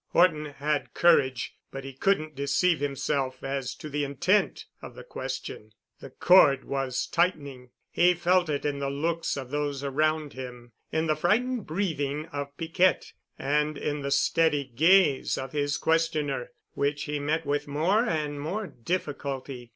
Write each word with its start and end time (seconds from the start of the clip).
Horton 0.13 0.45
had 0.47 0.95
courage 0.95 1.53
but 1.69 1.83
he 1.83 1.93
couldn't 1.93 2.33
deceive 2.33 2.79
himself 2.79 3.43
as 3.43 3.75
to 3.75 3.87
the 3.87 4.03
intent 4.03 4.65
of 4.81 4.95
the 4.95 5.03
question. 5.03 5.73
The 5.99 6.09
cord 6.09 6.63
was 6.65 7.05
tightening. 7.05 7.69
He 7.91 8.15
felt 8.15 8.49
it 8.49 8.65
in 8.65 8.79
the 8.79 8.89
looks 8.89 9.37
of 9.37 9.51
those 9.51 9.83
around 9.83 10.33
him, 10.33 10.71
in 10.91 11.05
the 11.05 11.15
frightened 11.15 11.67
breathing 11.67 12.25
of 12.33 12.57
Piquette 12.57 13.13
and 13.37 13.77
in 13.77 14.01
the 14.01 14.09
steady 14.09 14.63
gaze 14.63 15.37
of 15.37 15.51
his 15.51 15.77
questioner, 15.77 16.49
which 16.73 17.03
he 17.03 17.19
met 17.19 17.45
with 17.45 17.67
more 17.67 18.03
and 18.03 18.41
more 18.41 18.65
difficulty. 18.65 19.69